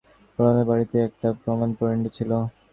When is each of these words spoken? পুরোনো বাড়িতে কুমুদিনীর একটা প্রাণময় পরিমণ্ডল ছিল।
পুরোনো 0.33 0.61
বাড়িতে 0.69 0.97
কুমুদিনীর 0.97 1.09
একটা 1.09 1.27
প্রাণময় 1.39 1.75
পরিমণ্ডল 1.79 2.11
ছিল। 2.17 2.31